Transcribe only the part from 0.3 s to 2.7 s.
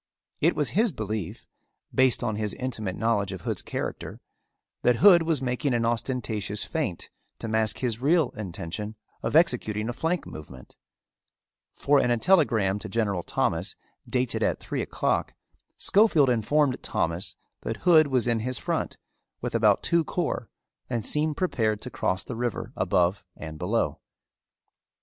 It was his belief, based on his